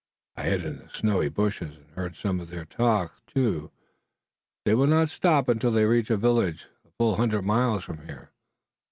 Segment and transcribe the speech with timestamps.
[0.35, 3.69] I hid in the snowy bushes, and heard some of their talk, too.
[4.65, 8.31] They will not stop until they reach a village a full hundred miles from here.